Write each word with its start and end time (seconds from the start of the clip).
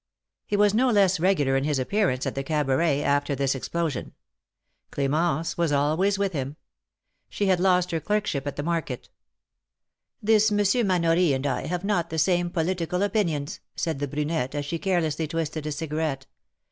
He 0.47 0.57
was 0.57 0.73
no 0.73 0.89
less 0.89 1.19
regular 1.19 1.55
in 1.55 1.63
his 1.63 1.77
appearance 1.77 2.25
at 2.25 2.33
the 2.33 2.41
Cabaret, 2.41 3.03
after 3.03 3.35
this 3.35 3.53
explosion. 3.53 4.13
Cl^mence 4.91 5.59
was 5.59 5.71
always 5.71 6.17
with 6.17 6.33
him. 6.33 6.55
She 7.29 7.45
had 7.45 7.59
lost 7.59 7.91
her 7.91 7.99
clerkship 7.99 8.47
at 8.47 8.55
the 8.55 8.63
market. 8.63 9.09
THE 10.23 10.31
MAEKETS 10.33 10.49
OF 10.51 10.57
PARIS. 10.57 10.71
259 10.71 10.87
^^This 10.87 10.87
Monsieur 10.87 11.11
Manory 11.11 11.33
and 11.35 11.45
I 11.45 11.67
have 11.67 11.83
not 11.85 12.09
the 12.09 12.17
same 12.17 12.49
political 12.49 13.01
opinions/^ 13.01 13.59
said 13.75 13.99
the 13.99 14.07
brunette, 14.07 14.55
as 14.55 14.65
she 14.65 14.79
carelessly 14.79 15.27
twisted 15.27 15.67
a 15.67 15.71
cigarette. 15.71 16.25